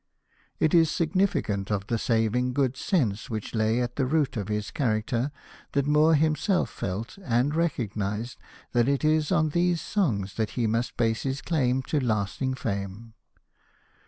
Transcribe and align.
It 0.59 0.73
is 0.73 0.89
significant 0.89 1.69
of 1.69 1.85
the 1.85 1.99
saving 1.99 2.53
good 2.53 2.75
sense 2.75 3.29
which 3.29 3.53
lay 3.53 3.79
at 3.81 3.97
the 3.97 4.07
root 4.07 4.35
of 4.35 4.47
his 4.47 4.71
character 4.71 5.31
that 5.73 5.85
Moore 5.85 6.15
himself 6.15 6.71
felt 6.71 7.19
and 7.23 7.53
recognised 7.53 8.39
that 8.71 8.87
it 8.89 9.05
is 9.05 9.31
on 9.31 9.49
these 9.49 9.79
songs 9.79 10.33
that 10.37 10.51
he 10.57 10.65
must 10.65 10.97
base 10.97 11.21
his 11.21 11.43
claim 11.43 11.83
to 11.83 11.99
lasting 11.99 12.55
fame. 12.55 13.13